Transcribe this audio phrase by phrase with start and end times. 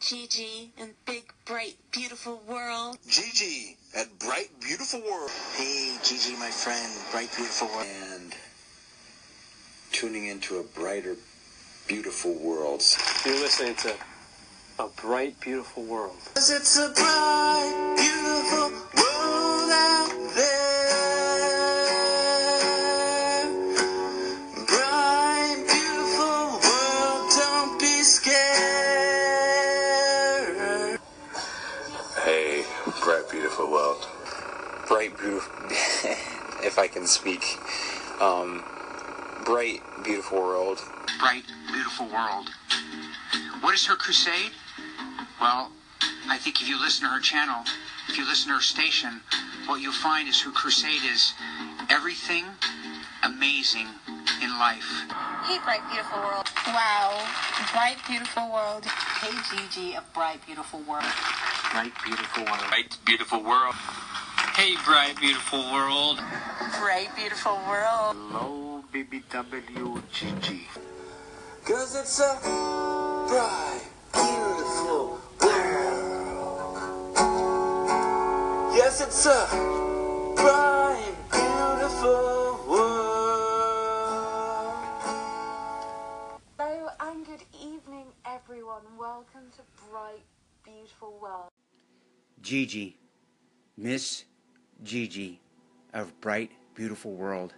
[0.00, 2.98] Gigi in Big, Bright, Beautiful World.
[3.08, 5.30] Gigi at Bright Beautiful World.
[5.56, 7.86] Hey, Gigi, my friend, bright, beautiful world.
[8.12, 8.34] and
[9.92, 11.16] tuning into a brighter,
[11.86, 12.82] beautiful world.
[13.24, 13.94] You're listening to
[14.78, 16.16] A Bright, Beautiful World.
[16.34, 18.70] Cause it's a bright, beautiful
[19.02, 20.65] world out there.
[36.76, 37.56] If I can speak,
[38.20, 38.62] um,
[39.46, 40.78] bright, beautiful world.
[41.18, 42.50] bright, beautiful world.
[43.62, 44.52] What is her crusade?
[45.40, 45.72] Well,
[46.28, 47.64] I think if you listen to her channel,
[48.10, 49.22] if you listen to her station,
[49.64, 51.32] what you'll find is her crusade is
[51.88, 52.44] everything
[53.22, 53.88] amazing
[54.42, 54.84] in life.
[55.48, 56.44] Hey, bright, beautiful world.
[56.66, 57.24] Wow.
[57.72, 58.84] Bright, beautiful world.
[58.84, 61.08] Hey, Gigi, a bright, beautiful world.
[61.72, 62.68] Bright, beautiful world.
[62.68, 63.74] Bright, beautiful world.
[64.56, 66.20] Hey, bright, beautiful world.
[66.80, 68.16] Bright, beautiful world.
[68.16, 70.60] Hello, BBWGG.
[71.64, 72.38] Cause it's a
[73.28, 73.80] bright,
[74.12, 76.76] beautiful world.
[78.76, 79.46] Yes, it's a
[80.36, 83.16] bright, beautiful world.
[86.58, 88.82] Hello and good evening, everyone.
[88.98, 90.24] Welcome to Bright,
[90.62, 91.48] Beautiful World.
[92.42, 92.98] Gigi,
[93.78, 94.24] Miss
[94.82, 95.40] Gigi
[95.94, 97.54] of Bright, Beautiful World.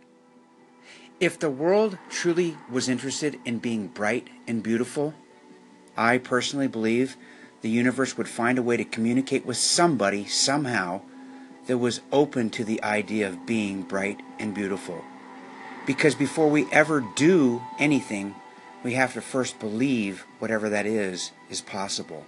[1.19, 5.13] If the world truly was interested in being bright and beautiful,
[5.97, 7.17] I personally believe
[7.61, 11.01] the universe would find a way to communicate with somebody somehow
[11.67, 15.03] that was open to the idea of being bright and beautiful.
[15.85, 18.37] Because before we ever do anything,
[18.85, 22.25] we have to first believe whatever that is is possible.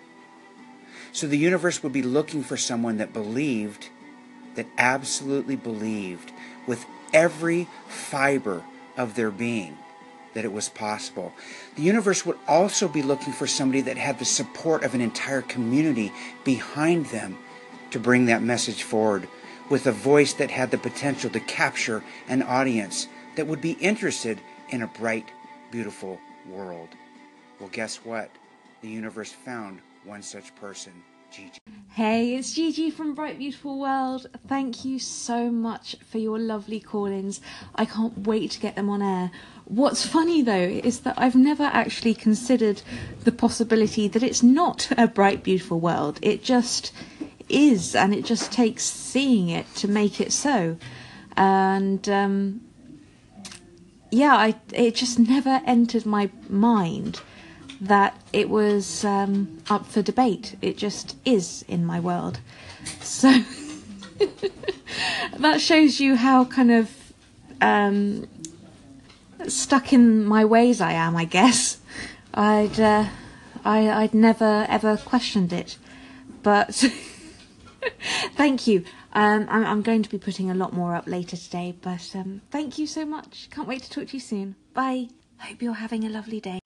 [1.12, 3.91] So the universe would be looking for someone that believed,
[4.56, 6.33] that absolutely believed
[6.70, 8.62] with every fiber
[8.96, 9.77] of their being
[10.34, 11.33] that it was possible.
[11.74, 15.42] The universe would also be looking for somebody that had the support of an entire
[15.42, 16.12] community
[16.45, 17.36] behind them
[17.90, 19.27] to bring that message forward
[19.68, 24.40] with a voice that had the potential to capture an audience that would be interested
[24.68, 25.28] in a bright,
[25.72, 26.90] beautiful world.
[27.58, 28.30] Well, guess what?
[28.80, 31.61] The universe found one such person, Gigi.
[31.91, 34.27] Hey, it's Gigi from Bright Beautiful World.
[34.48, 37.41] Thank you so much for your lovely call-ins.
[37.77, 39.30] I can't wait to get them on air.
[39.67, 42.83] What's funny though is that I've never actually considered
[43.23, 46.19] the possibility that it's not a bright beautiful world.
[46.20, 46.92] It just
[47.48, 50.79] is and it just takes seeing it to make it so.
[51.36, 52.63] And um
[54.11, 57.20] yeah, I it just never entered my mind
[57.80, 60.57] that it was um, up for debate.
[60.61, 62.41] It just is in my world.
[63.01, 63.42] So
[65.39, 66.90] that shows you how kind of
[67.61, 68.27] um,
[69.48, 71.79] stuck in my ways I am, I guess.
[72.35, 73.07] I'd uh,
[73.64, 75.77] I, I'd never ever questioned it,
[76.42, 76.74] but
[78.36, 78.85] thank you.
[79.13, 82.42] Um, I'm, I'm going to be putting a lot more up later today, but um,
[82.51, 83.48] thank you so much.
[83.51, 84.55] Can't wait to talk to you soon.
[84.73, 85.08] Bye.
[85.39, 86.59] Hope you're having a lovely day.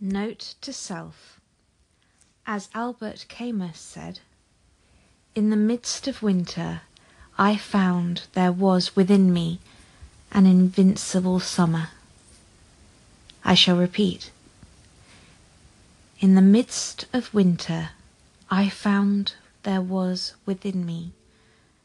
[0.00, 1.40] Note to self.
[2.46, 4.20] As Albert Camus said,
[5.34, 6.82] In the midst of winter,
[7.38, 9.58] I found there was within me
[10.32, 11.88] an invincible summer.
[13.42, 14.30] I shall repeat.
[16.20, 17.90] In the midst of winter,
[18.50, 19.32] I found
[19.62, 21.12] there was within me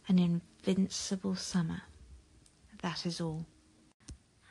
[0.09, 1.83] an invincible summer.
[2.81, 3.45] That is all.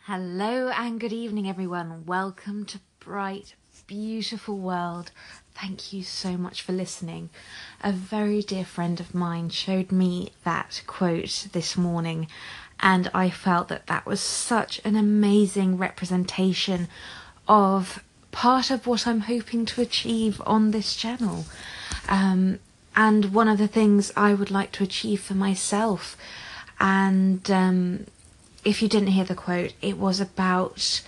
[0.05, 2.07] Hello and good evening, everyone.
[2.07, 3.55] Welcome to Bright,
[3.87, 5.11] Beautiful World.
[5.55, 7.31] Thank you so much for listening.
[7.81, 12.29] A very dear friend of mine showed me that quote this morning,
[12.79, 16.89] and I felt that that was such an amazing representation
[17.49, 21.47] of part of what I'm hoping to achieve on this channel.
[22.07, 22.59] Um,
[22.95, 26.19] and one of the things I would like to achieve for myself.
[26.79, 28.07] And um,
[28.63, 31.03] if you didn't hear the quote, it was about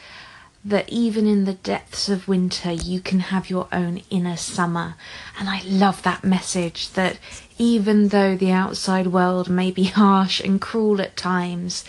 [0.64, 4.94] that even in the depths of winter, you can have your own inner summer.
[5.38, 7.18] And I love that message that
[7.58, 11.84] even though the outside world may be harsh and cruel at times,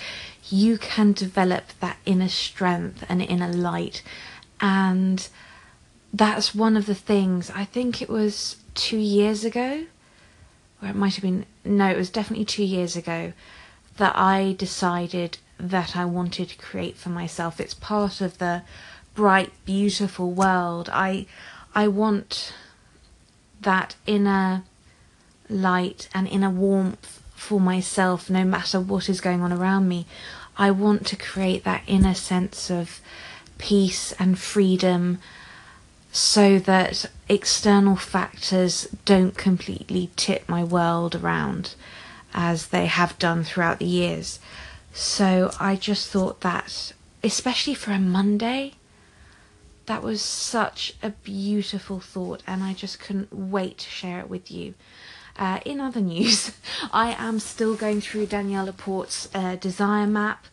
[0.49, 4.01] you can develop that inner strength and inner light.
[4.59, 5.27] And
[6.11, 9.85] that's one of the things, I think it was two years ago,
[10.81, 13.33] or it might have been, no, it was definitely two years ago,
[13.97, 17.59] that I decided that I wanted to create for myself.
[17.59, 18.63] It's part of the
[19.15, 20.89] bright, beautiful world.
[20.91, 21.25] I
[21.75, 22.53] I want
[23.61, 24.63] that inner
[25.49, 30.05] light and inner warmth for myself no matter what is going on around me.
[30.57, 33.01] I want to create that inner sense of
[33.57, 35.19] peace and freedom
[36.11, 41.73] so that external factors don't completely tip my world around
[42.33, 44.39] as they have done throughout the years.
[44.93, 46.93] So I just thought that,
[47.23, 48.73] especially for a Monday,
[49.87, 54.51] that was such a beautiful thought, and I just couldn't wait to share it with
[54.51, 54.75] you.
[55.35, 56.51] Uh, in other news,
[56.91, 60.45] I am still going through Danielle Laporte's uh, desire map,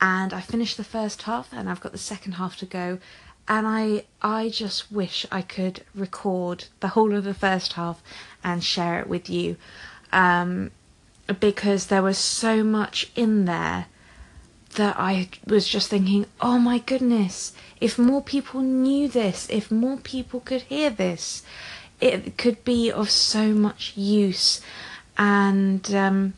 [0.00, 2.98] and I finished the first half, and I've got the second half to go.
[3.46, 8.02] And I, I just wish I could record the whole of the first half
[8.42, 9.56] and share it with you,
[10.12, 10.70] um,
[11.40, 13.86] because there was so much in there
[14.74, 19.98] that I was just thinking, oh my goodness, if more people knew this, if more
[19.98, 21.42] people could hear this,
[22.00, 24.60] it could be of so much use.
[25.18, 26.34] And um,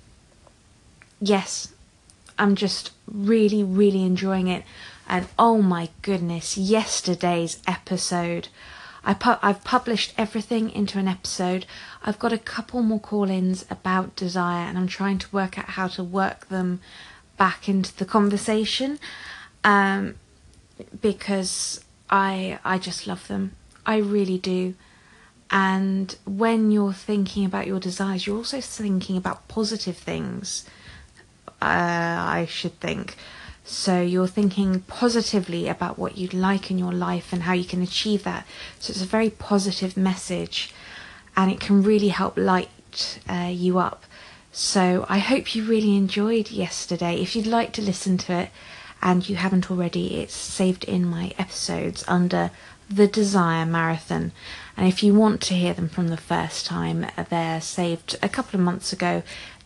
[1.21, 1.73] yes,
[2.39, 4.65] I'm just really, really enjoying it.
[5.09, 8.49] And oh my goodness, yesterday's episode.
[9.05, 11.67] I pu- I've published everything into an episode.
[12.05, 15.71] I've got a couple more call ins about desire, and I'm trying to work out
[15.71, 16.81] how to work them
[17.37, 18.99] back into the conversation
[19.65, 20.15] um,
[21.01, 23.53] because I I just love them.
[23.85, 24.75] I really do.
[25.50, 30.67] And when you're thinking about your desires, you're also thinking about positive things.
[31.61, 33.17] Uh, I should think.
[33.64, 37.82] So you're thinking positively about what you'd like in your life and how you can
[37.82, 38.46] achieve that.
[38.78, 40.72] So it's a very positive message,
[41.34, 44.05] and it can really help light uh, you up.
[44.52, 47.20] So I hope you really enjoyed yesterday.
[47.20, 48.50] If you'd like to listen to it
[49.02, 52.50] and you haven't already, it's saved in my episodes under
[52.88, 54.32] the Desire Marathon.
[54.76, 58.61] And if you want to hear them from the first time, they're saved a couple
[58.61, 59.22] of months ago.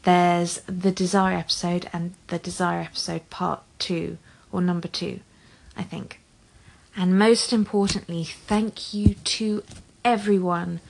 [0.09, 4.17] There's the Desire episode and the Desire episode part two,
[4.51, 5.21] or number two,
[5.77, 6.21] I think.
[6.97, 9.63] And most importantly, thank you to
[10.07, 10.81] everyone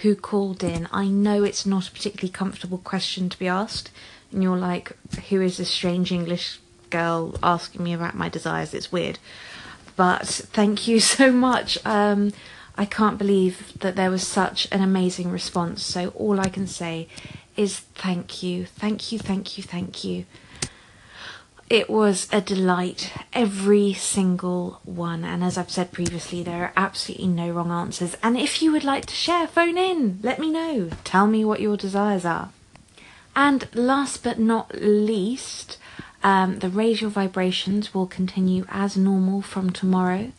[0.00, 0.88] who called in.
[0.92, 3.90] I know it's not a particularly comfortable question to be asked,
[4.30, 4.92] and you're like,
[5.30, 8.74] who is this strange English girl asking me about my desires?
[8.74, 9.18] It's weird.
[9.96, 11.78] But thank you so much.
[11.86, 12.34] Um,
[12.76, 15.82] I can't believe that there was such an amazing response.
[15.82, 17.08] So all I can say
[17.56, 20.26] is thank you, thank you, thank you, thank you.
[21.68, 25.24] It was a delight, every single one.
[25.24, 28.16] And as I've said previously, there are absolutely no wrong answers.
[28.22, 30.90] And if you would like to share, phone in, let me know.
[31.02, 32.50] Tell me what your desires are.
[33.34, 35.78] And last but not least,
[36.22, 40.32] um, the Raise Your Vibrations will continue as normal from tomorrow.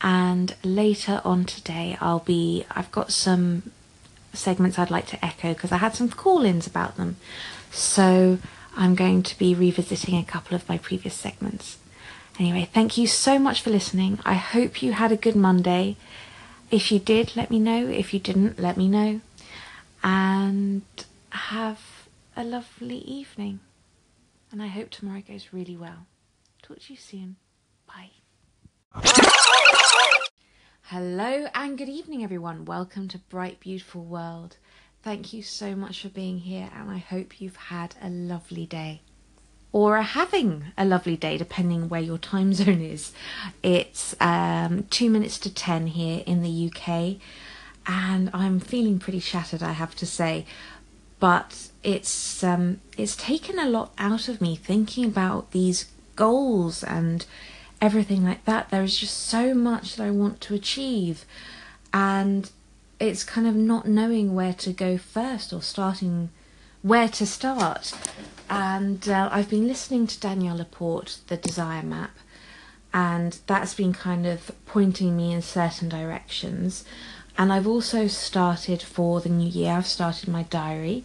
[0.00, 3.72] And later on today, I'll be, I've got some
[4.32, 7.16] segments I'd like to echo because I had some call ins about them.
[7.70, 8.38] So
[8.76, 11.78] I'm going to be revisiting a couple of my previous segments.
[12.38, 14.18] Anyway, thank you so much for listening.
[14.24, 15.96] I hope you had a good Monday.
[16.70, 17.86] If you did, let me know.
[17.86, 19.20] If you didn't, let me know.
[20.02, 20.82] And
[21.30, 21.80] have
[22.36, 23.60] a lovely evening.
[24.52, 26.06] And I hope tomorrow goes really well.
[26.62, 27.36] Talk to you soon.
[27.86, 28.10] Bye.
[30.92, 32.64] Hello and good evening, everyone.
[32.64, 34.56] Welcome to Bright Beautiful World.
[35.04, 39.02] Thank you so much for being here, and I hope you've had a lovely day.
[39.70, 43.12] Or are having a lovely day, depending where your time zone is.
[43.62, 47.18] It's um, two minutes to ten here in the UK,
[47.86, 50.44] and I'm feeling pretty shattered, I have to say.
[51.20, 57.26] But it's um, it's taken a lot out of me thinking about these goals and
[57.80, 58.70] everything like that.
[58.70, 61.24] There is just so much that I want to achieve,
[61.92, 62.50] and
[62.98, 66.30] it's kind of not knowing where to go first or starting
[66.82, 67.92] where to start.
[68.48, 72.10] And uh, I've been listening to Danielle Laporte, the Desire Map,
[72.92, 76.84] and that's been kind of pointing me in certain directions.
[77.38, 81.04] And I've also started for the new year, I've started my diary,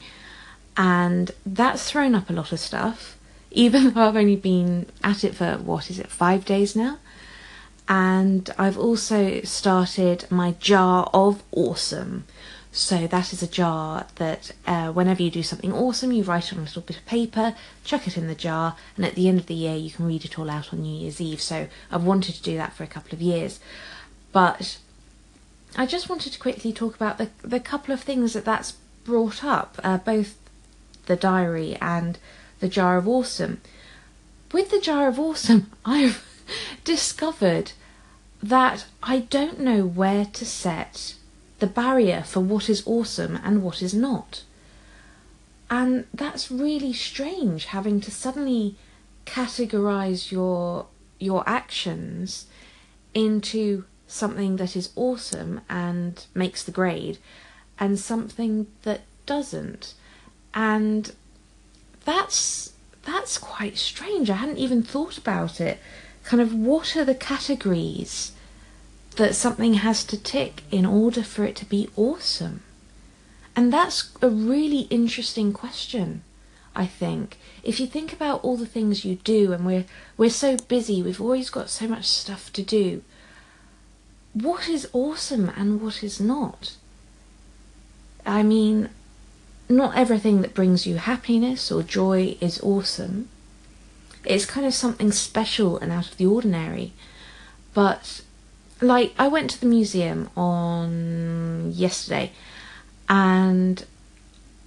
[0.76, 3.18] and that's thrown up a lot of stuff,
[3.56, 7.00] even though I've only been at it for what is it, five days now
[7.88, 12.26] and I've also started my jar of awesome.
[12.72, 16.60] So that is a jar that uh, whenever you do something awesome, you write on
[16.60, 19.46] a little bit of paper, chuck it in the jar, and at the end of
[19.46, 21.42] the year, you can read it all out on New Year's Eve.
[21.42, 23.60] So I've wanted to do that for a couple of years,
[24.34, 24.78] but
[25.78, 28.74] I just wanted to quickly talk about the the couple of things that that's
[29.06, 30.38] brought up, uh, both
[31.06, 32.18] the diary and
[32.60, 33.62] the jar of awesome.
[34.52, 36.24] With the jar of awesome, I've
[36.84, 37.72] discovered
[38.42, 41.16] that I don't know where to set
[41.60, 44.44] the barrier for what is awesome and what is not.
[45.70, 48.76] And that's really strange having to suddenly
[49.26, 50.86] categorize your
[51.18, 52.46] your actions
[53.14, 57.18] into something that is awesome and makes the grade
[57.80, 59.94] and something that doesn't.
[60.54, 61.14] And
[62.06, 62.72] that's
[63.04, 64.30] that's quite strange.
[64.30, 65.80] I hadn't even thought about it.
[66.24, 68.32] Kind of what are the categories
[69.18, 72.64] that something has to tick in order for it to be awesome?
[73.56, 76.24] And that's a really interesting question,
[76.76, 77.38] I think.
[77.64, 79.86] If you think about all the things you do and we're
[80.18, 83.04] we're so busy, we've always got so much stuff to do.
[84.34, 86.74] What is awesome and what is not?
[88.26, 88.90] I mean,
[89.68, 93.30] not everything that brings you happiness or joy is awesome.
[94.24, 96.94] It's kind of something special and out of the ordinary.
[97.74, 98.22] But,
[98.82, 102.32] like, I went to the museum on yesterday
[103.08, 103.86] and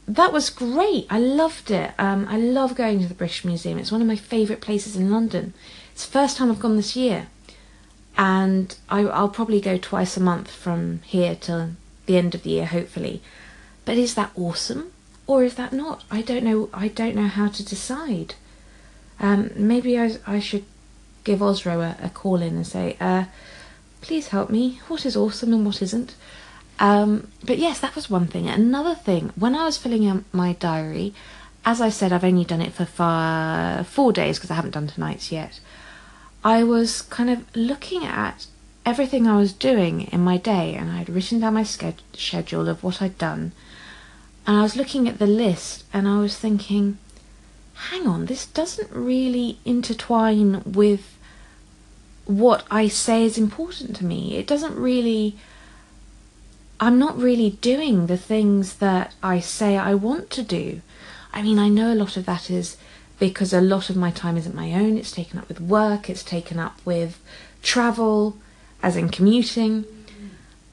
[0.06, 1.06] that was great.
[1.10, 1.92] I loved it.
[1.98, 3.78] Um, I love going to the British Museum.
[3.78, 5.52] It's one of my favourite places in London.
[5.92, 7.28] It's the first time I've gone this year.
[8.16, 11.70] And I, I'll probably go twice a month from here till
[12.06, 13.20] the end of the year, hopefully.
[13.88, 14.92] But is that awesome
[15.26, 16.04] or is that not?
[16.10, 16.68] I don't know.
[16.74, 18.34] I don't know how to decide.
[19.18, 20.66] Um, maybe I, I should
[21.24, 23.24] give Osro a, a call in and say, uh,
[24.02, 24.82] please help me.
[24.88, 26.14] What is awesome and what isn't?
[26.78, 28.46] Um, but yes, that was one thing.
[28.46, 31.14] Another thing, when I was filling out my diary,
[31.64, 34.88] as I said, I've only done it for far, four days because I haven't done
[34.88, 35.60] tonight's yet.
[36.44, 38.48] I was kind of looking at
[38.88, 42.82] everything I was doing in my day, and I had written down my schedule of
[42.82, 43.52] what I'd done
[44.48, 46.96] and I was looking at the list and I was thinking,
[47.90, 51.18] hang on, this doesn't really intertwine with
[52.24, 54.38] what I say is important to me.
[54.38, 55.36] It doesn't really.
[56.80, 60.80] I'm not really doing the things that I say I want to do.
[61.34, 62.78] I mean, I know a lot of that is
[63.18, 64.96] because a lot of my time isn't my own.
[64.96, 67.20] It's taken up with work, it's taken up with
[67.62, 68.38] travel,
[68.82, 69.84] as in commuting.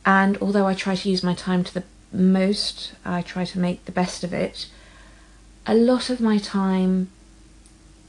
[0.06, 3.86] And although I try to use my time to the most, I try to make
[3.86, 4.68] the best of it.
[5.66, 7.10] A lot of my time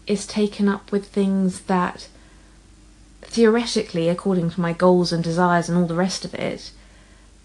[0.07, 2.09] is taken up with things that
[3.23, 6.71] theoretically, according to my goals and desires and all the rest of it,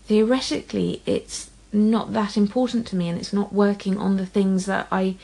[0.05, 4.88] theoretically it's not that important to me and it's not working on the things that
[4.91, 5.15] I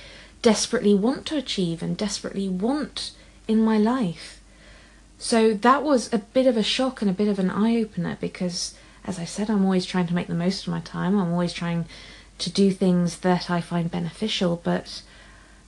[0.42, 3.12] desperately want to achieve and desperately want
[3.48, 4.37] in my life.
[5.20, 8.18] So that was a bit of a shock and a bit of an eye opener
[8.22, 8.76] because
[9.08, 11.18] as I said, I'm always trying to make the most of my time.
[11.18, 11.86] I'm always trying
[12.40, 15.02] to do things that I find beneficial, but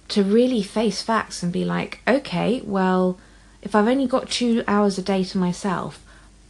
[0.10, 3.18] to really face facts and be like, okay, well,
[3.62, 6.04] if I've only got two hours a day to myself,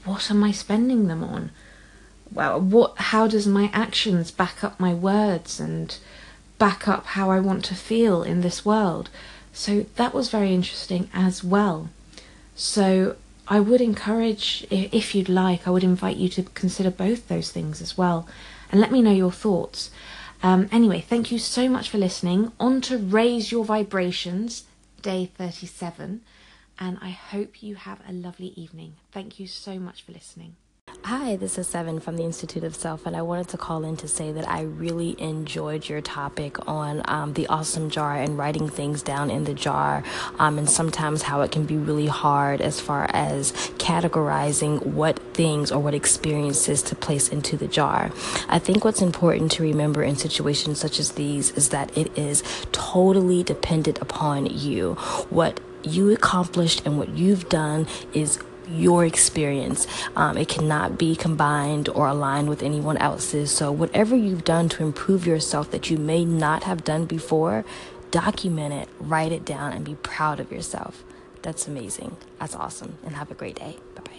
[0.03, 1.51] what am I spending them on?
[2.31, 2.97] Well, what?
[2.97, 5.95] How does my actions back up my words and
[6.57, 9.09] back up how I want to feel in this world?
[9.53, 11.89] So that was very interesting as well.
[12.59, 13.15] So
[13.47, 17.81] I would encourage, if you'd like, I would invite you to consider both those things
[17.81, 18.27] as well
[18.69, 19.91] and let me know your thoughts.
[20.43, 22.51] Um, anyway, thank you so much for listening.
[22.59, 24.65] On to Raise Your Vibrations,
[25.01, 26.19] day 37.
[26.77, 28.95] And I hope you have a lovely evening.
[29.13, 30.57] Thank you so much for listening.
[31.03, 33.95] Hi, this is Seven from the Institute of Self, and I wanted to call in
[33.97, 38.69] to say that I really enjoyed your topic on um, the awesome jar and writing
[38.69, 40.03] things down in the jar,
[40.39, 45.71] um, and sometimes how it can be really hard as far as categorizing what things
[45.71, 48.11] or what experiences to place into the jar.
[48.49, 52.43] I think what's important to remember in situations such as these is that it is
[52.73, 54.95] totally dependent upon you.
[55.29, 58.37] What you accomplished and what you've done is
[58.71, 59.87] your experience.
[60.15, 63.51] Um, it cannot be combined or aligned with anyone else's.
[63.51, 67.65] So, whatever you've done to improve yourself that you may not have done before,
[68.11, 71.03] document it, write it down, and be proud of yourself.
[71.41, 72.17] That's amazing.
[72.39, 72.97] That's awesome.
[73.05, 73.77] And have a great day.
[73.95, 74.11] Bye bye.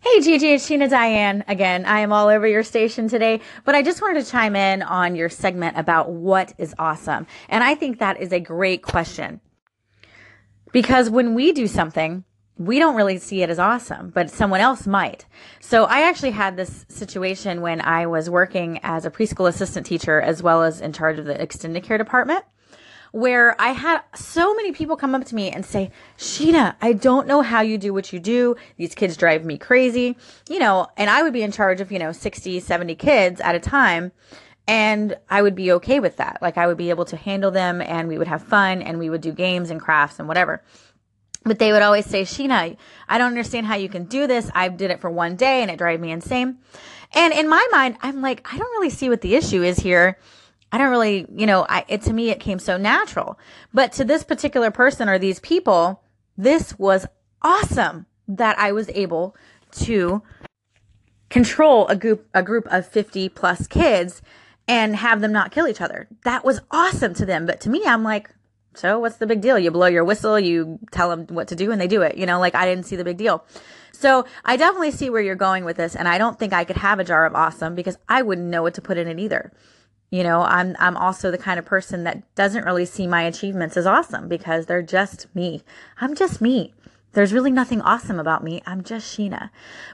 [0.00, 1.84] Hey Gigi, it's Sheena Diane again.
[1.84, 5.16] I am all over your station today, but I just wanted to chime in on
[5.16, 7.26] your segment about what is awesome.
[7.48, 9.40] And I think that is a great question.
[10.70, 12.22] Because when we do something,
[12.58, 15.26] we don't really see it as awesome, but someone else might.
[15.60, 20.20] So I actually had this situation when I was working as a preschool assistant teacher
[20.20, 22.44] as well as in charge of the extended care department
[23.12, 27.26] where I had so many people come up to me and say, Sheena, I don't
[27.26, 28.56] know how you do what you do.
[28.76, 30.16] These kids drive me crazy,
[30.50, 33.54] you know, and I would be in charge of, you know, 60, 70 kids at
[33.54, 34.12] a time.
[34.68, 36.38] And I would be okay with that.
[36.42, 39.08] Like I would be able to handle them and we would have fun and we
[39.08, 40.62] would do games and crafts and whatever.
[41.46, 42.76] But they would always say, Sheena,
[43.08, 44.50] I don't understand how you can do this.
[44.52, 46.58] I did it for one day and it drove me insane.
[47.14, 50.18] And in my mind, I'm like, I don't really see what the issue is here.
[50.72, 53.38] I don't really, you know, I, it, to me, it came so natural.
[53.72, 56.02] But to this particular person or these people,
[56.36, 57.06] this was
[57.42, 59.36] awesome that I was able
[59.72, 60.22] to
[61.30, 64.20] control a group, a group of 50 plus kids
[64.66, 66.08] and have them not kill each other.
[66.24, 67.46] That was awesome to them.
[67.46, 68.30] But to me, I'm like,
[68.76, 69.58] so what's the big deal?
[69.58, 72.16] You blow your whistle, you tell them what to do and they do it.
[72.16, 73.44] You know, like I didn't see the big deal.
[73.92, 75.96] So I definitely see where you're going with this.
[75.96, 78.62] And I don't think I could have a jar of awesome because I wouldn't know
[78.62, 79.52] what to put in it either.
[80.10, 83.76] You know, I'm, I'm also the kind of person that doesn't really see my achievements
[83.76, 85.62] as awesome because they're just me.
[86.00, 86.74] I'm just me.
[87.12, 88.62] There's really nothing awesome about me.
[88.66, 89.50] I'm just Sheena.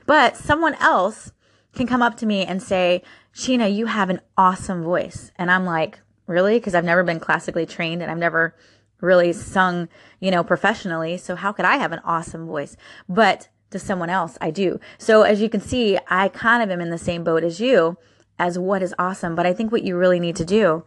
[0.06, 1.32] But someone else
[1.72, 3.02] can come up to me and say,
[3.34, 5.30] Sheena, you have an awesome voice.
[5.36, 6.58] And I'm like, really?
[6.58, 8.54] Because I've never been classically trained and I've never
[9.00, 9.88] really sung,
[10.20, 11.18] you know, professionally.
[11.18, 12.76] So how could I have an awesome voice?
[13.08, 14.78] But to someone else, I do.
[14.98, 17.96] So as you can see, I kind of am in the same boat as you
[18.38, 19.34] as what is awesome.
[19.34, 20.84] But I think what you really need to do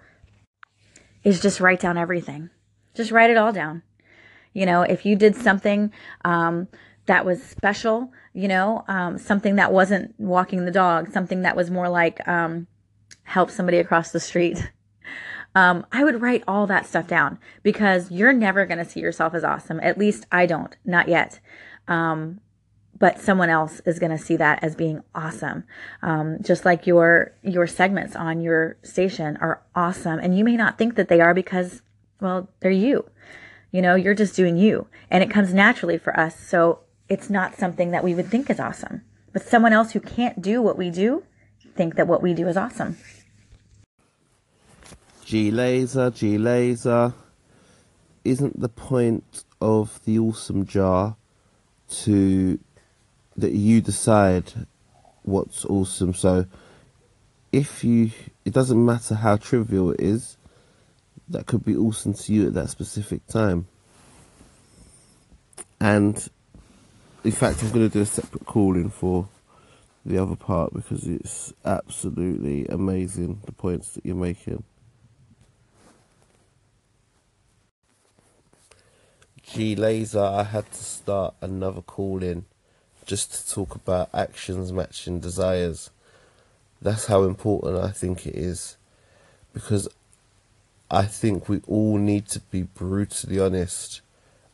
[1.23, 2.49] is just write down everything.
[2.93, 3.83] Just write it all down.
[4.53, 5.91] You know, if you did something,
[6.23, 6.69] um,
[7.07, 11.69] that was special, you know, um, something that wasn't walking the dog, something that was
[11.69, 12.67] more like, um,
[13.23, 14.71] help somebody across the street.
[15.55, 19.33] Um, I would write all that stuff down because you're never going to see yourself
[19.33, 19.79] as awesome.
[19.79, 21.39] At least I don't, not yet.
[21.87, 22.41] Um,
[22.97, 25.63] but someone else is going to see that as being awesome.
[26.01, 30.77] Um, just like your your segments on your station are awesome, and you may not
[30.77, 31.81] think that they are because,
[32.21, 33.09] well, they're you.
[33.71, 36.39] You know, you're just doing you, and it comes naturally for us.
[36.39, 39.01] So it's not something that we would think is awesome.
[39.33, 41.23] But someone else who can't do what we do
[41.75, 42.97] think that what we do is awesome.
[45.25, 47.11] G laser, G laser.
[48.23, 51.15] Isn't the point of the awesome jar
[52.03, 52.59] to
[53.35, 54.53] that you decide
[55.23, 56.13] what's awesome?
[56.13, 56.45] So
[57.51, 58.11] if you,
[58.45, 60.37] it doesn't matter how trivial it is,
[61.29, 63.65] that could be awesome to you at that specific time.
[65.79, 66.29] And
[67.23, 69.27] in fact, I'm going to do a separate calling for
[70.05, 74.63] the other part because it's absolutely amazing the points that you're making.
[79.47, 82.45] G Laser, I had to start another call in
[83.05, 85.91] just to talk about actions matching desires.
[86.81, 88.75] That's how important I think it is
[89.53, 89.87] because
[90.89, 94.01] I think we all need to be brutally honest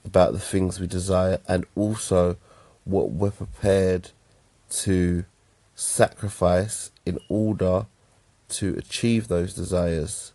[0.05, 2.35] about the things we desire and also
[2.83, 4.11] what we're prepared
[4.71, 5.23] to
[5.73, 7.85] sacrifice in order
[8.49, 10.33] to achieve those desires.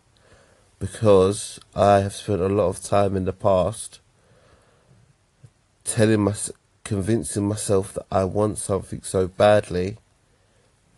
[0.79, 4.01] Because I have spent a lot of time in the past
[5.87, 9.99] telling myself, convincing myself that I want something so badly,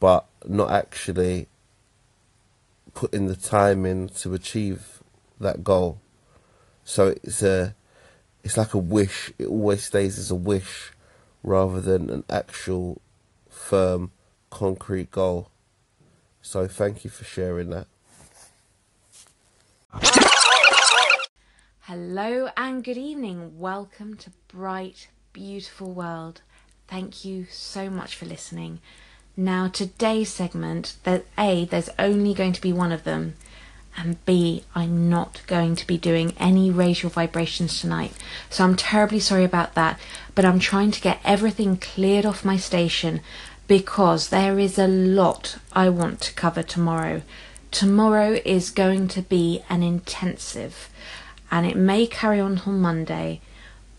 [0.01, 1.47] but not actually
[2.95, 5.03] putting the time in to achieve
[5.39, 6.01] that goal.
[6.85, 7.75] So it's a,
[8.43, 9.31] it's like a wish.
[9.39, 10.93] It always stays as a wish,
[11.43, 13.01] rather than an actual,
[13.49, 14.11] firm,
[14.51, 15.51] concrete goal.
[16.41, 17.87] So thank you for sharing that.
[21.89, 23.59] Hello and good evening.
[23.59, 26.43] Welcome to Bright, Beautiful World.
[26.87, 28.81] Thank you so much for listening.
[29.39, 33.37] Now, today's segment, that A, there's only going to be one of them,
[33.97, 38.13] and B, I'm not going to be doing any Raise Your Vibrations tonight.
[38.51, 39.99] So I'm terribly sorry about that,
[40.35, 43.23] but I'm trying to get everything cleared off my station
[43.67, 47.23] because there is a lot I want to cover tomorrow.
[47.71, 50.91] Tomorrow is going to be an intensive
[51.51, 53.41] and it may carry on till Monday,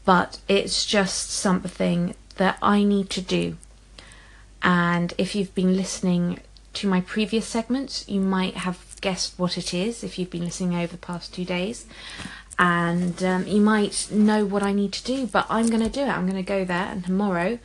[0.05, 3.57] but it's just something that I need to do.
[4.61, 6.39] And if you've been listening
[6.73, 10.75] to my previous segments, you might have guessed what it is if you've been listening
[10.75, 11.85] over the past two days.
[12.57, 16.01] And um, you might know what I need to do, but I'm going to do
[16.01, 16.09] it.
[16.09, 17.57] I'm going to go there, and tomorrow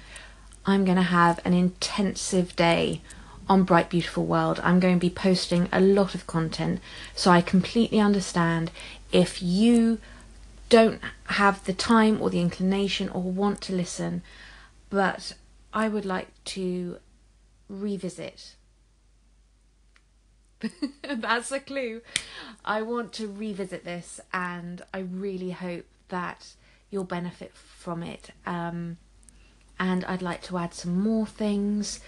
[0.64, 3.02] I'm going to have an intensive day
[3.48, 4.60] on Bright Beautiful World.
[4.62, 6.80] I'm going to be posting a lot of content,
[7.14, 8.70] so I completely understand
[9.12, 9.98] if you
[10.68, 14.22] don't have the time or the inclination or want to listen,
[14.90, 15.34] but
[15.72, 16.98] I would like to
[17.68, 18.54] revisit.
[21.02, 22.00] That's a clue.
[22.64, 26.54] I want to revisit this, and I really hope that
[26.90, 28.30] you'll benefit from it.
[28.46, 28.98] Um,
[29.78, 32.00] and I'd like to add some more things,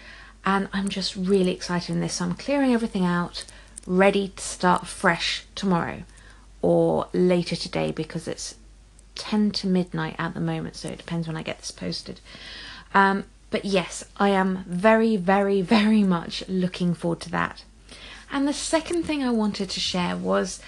[0.47, 2.15] and I'm just really excited in this.
[2.15, 3.45] So I'm clearing everything out,
[3.85, 6.05] ready to start fresh tomorrow
[6.63, 8.55] or later today because it's
[9.17, 12.21] 10 to midnight at the moment, so it depends when I get this posted.
[12.95, 17.65] Um, but yes, I am very, very, very much looking forward to that.
[18.31, 20.61] And the second thing I wanted to share was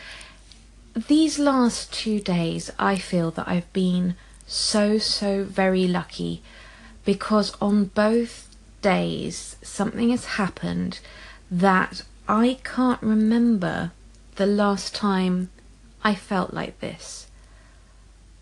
[1.06, 6.42] these last two days, I feel that I've been so, so very lucky
[7.04, 8.47] because on both
[8.82, 11.00] days, something has happened
[11.50, 13.92] that I can't remember
[14.36, 15.50] the last time
[16.04, 17.26] I felt like this.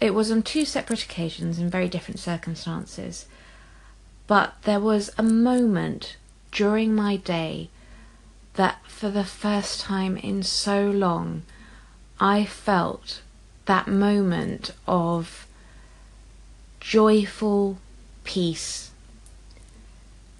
[0.00, 3.26] It was on two separate occasions in very different circumstances,
[4.26, 6.16] but there was a moment
[6.52, 7.70] during my day
[8.54, 11.42] that for the first time in so long
[12.18, 13.20] I felt
[13.66, 15.46] that moment of
[16.80, 17.78] joyful
[18.24, 18.90] peace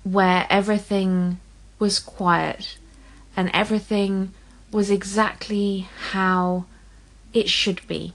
[0.06, 1.40] where everything
[1.80, 2.78] was quiet
[3.36, 4.32] and everything
[4.70, 6.64] was exactly how
[7.34, 8.12] it should be.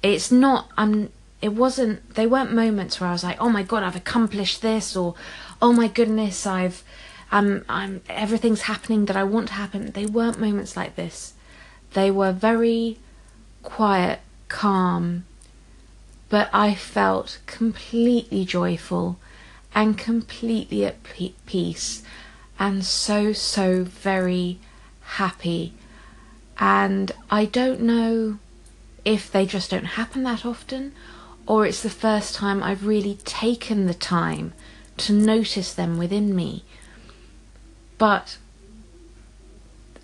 [0.00, 1.10] It's not I'm
[1.42, 4.94] it wasn't they weren't moments where I was like, "Oh my god, I've accomplished this,"
[4.94, 5.16] or
[5.60, 6.84] "Oh my goodness, I've
[7.32, 11.34] I'm I'm everything's happening that I want to happen." They weren't moments like this.
[11.94, 12.98] They were very
[13.64, 15.24] quiet, calm,
[16.28, 19.18] but I felt completely joyful
[19.74, 20.96] and completely at
[21.46, 22.02] peace
[22.58, 24.58] and so, so very
[25.02, 25.74] happy.
[26.58, 28.38] And I don't know
[29.04, 30.92] if they just don't happen that often
[31.46, 34.52] or it's the first time I've really taken the time
[34.96, 36.64] to notice them within me.
[37.98, 38.38] But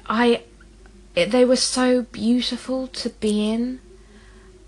[0.07, 0.43] I
[1.15, 3.81] they were so beautiful to be in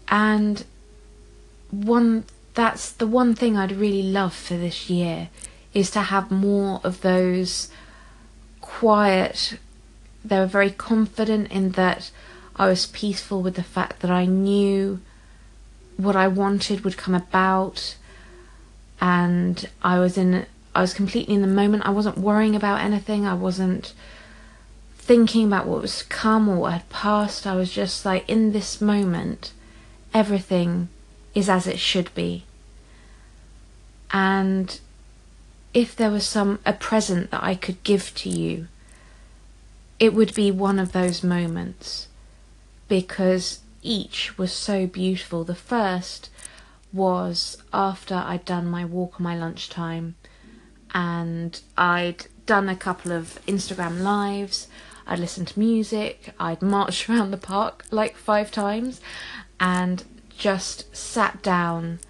[0.08, 0.64] and
[1.70, 2.24] one
[2.54, 5.28] that's the one thing I'd really love for this year
[5.72, 7.68] is to have more of those
[8.60, 9.58] quiet
[10.24, 12.10] they were very confident in that
[12.56, 15.00] I was peaceful with the fact that I knew
[15.96, 17.96] what I wanted would come about
[19.00, 23.26] and I was in I was completely in the moment I wasn't worrying about anything
[23.26, 23.92] I wasn't
[25.04, 27.46] thinking about what was to come or what had passed.
[27.46, 29.52] I was just like, in this moment,
[30.14, 30.88] everything
[31.34, 32.44] is as it should be.
[34.12, 34.78] And
[35.72, 38.68] if there was some a present that I could give to you,
[39.98, 42.08] it would be one of those moments
[42.88, 45.44] because each was so beautiful.
[45.44, 46.30] The first
[46.92, 50.14] was after I'd done my walk on my lunchtime
[50.94, 54.68] and I'd done a couple of Instagram lives.
[55.06, 59.00] I'd listen to music, I'd march around the park like five times,
[59.58, 60.04] and
[60.36, 62.00] just sat down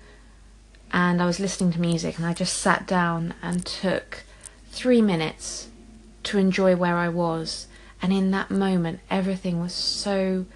[0.93, 4.23] and I was listening to music and I just sat down and took
[4.71, 5.69] three minutes
[6.25, 7.67] to enjoy where I was.
[8.01, 10.47] And in that moment, everything was so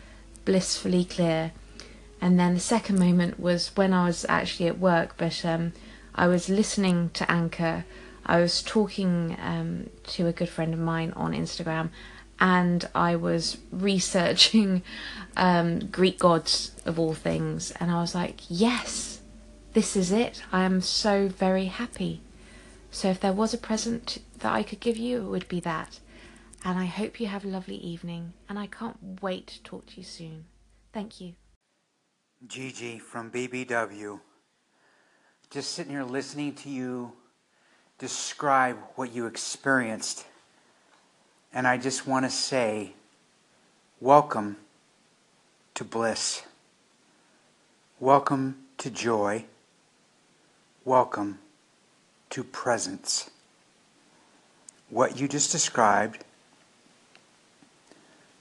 [0.44, 1.52] blissfully clear.
[2.20, 5.72] And then the second moment was when I was actually at work, but um,
[6.14, 7.84] I was listening to Anchor.
[8.26, 11.90] I was talking um, to a good friend of mine on Instagram,
[12.40, 14.82] and I was researching
[15.36, 19.20] um, Greek gods of all things, and I was like, yes,
[19.72, 20.42] this is it.
[20.52, 22.20] I am so very happy.
[22.90, 26.00] So if there was a present that I could give you, it would be that.
[26.64, 29.96] And I hope you have a lovely evening, and I can't wait to talk to
[29.98, 30.46] you soon.
[30.92, 31.34] Thank you.
[32.46, 34.20] Gigi from BBW.
[35.50, 37.12] Just sitting here listening to you
[37.98, 40.24] describe what you experienced
[41.52, 42.92] and I just want to say,
[44.00, 44.56] welcome
[45.74, 46.42] to bliss.
[48.00, 49.44] Welcome to joy.
[50.84, 51.38] Welcome
[52.30, 53.30] to presence.
[54.90, 56.24] What you just described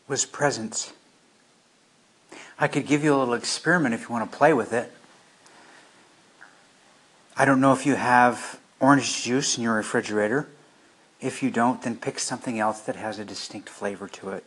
[0.08, 0.94] was presence.
[2.60, 4.92] I could give you a little experiment if you want to play with it.
[7.36, 10.48] I don't know if you have orange juice in your refrigerator.
[11.20, 14.44] If you don't, then pick something else that has a distinct flavor to it.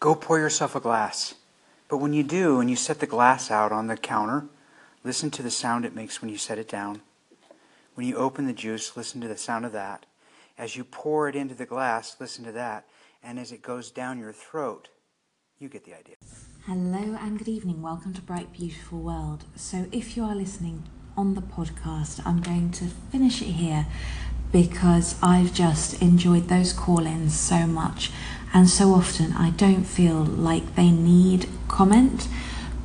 [0.00, 1.34] Go pour yourself a glass.
[1.88, 4.44] But when you do, and you set the glass out on the counter,
[5.02, 7.00] listen to the sound it makes when you set it down.
[7.94, 10.04] When you open the juice, listen to the sound of that.
[10.58, 12.84] As you pour it into the glass, listen to that.
[13.22, 14.88] And as it goes down your throat,
[15.58, 16.16] you get the idea.
[16.66, 17.80] Hello and good evening.
[17.80, 19.44] Welcome to Bright Beautiful World.
[19.56, 20.84] So, if you are listening
[21.18, 22.24] on the podcast.
[22.24, 23.86] I'm going to finish it here
[24.52, 28.12] because I've just enjoyed those call ins so much.
[28.54, 32.28] And so often I don't feel like they need comment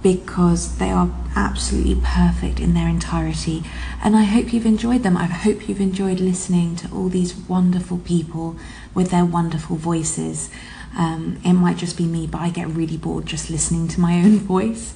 [0.02, 3.64] because they are absolutely perfect in their entirety.
[4.04, 5.16] And I hope you've enjoyed them.
[5.16, 8.58] I hope you've enjoyed listening to all these wonderful people
[8.96, 10.50] with their wonderful voices.
[10.98, 14.16] Um, it might just be me, but I get really bored just listening to my
[14.16, 14.94] own voice,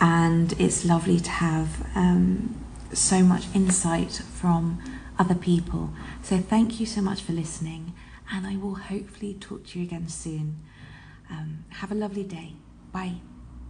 [0.00, 2.63] and it's lovely to have um,
[2.94, 4.82] so much insight from
[5.18, 5.90] other people.
[6.22, 7.92] So, thank you so much for listening,
[8.32, 10.60] and I will hopefully talk to you again soon.
[11.30, 12.54] Um, have a lovely day.
[12.92, 13.33] Bye.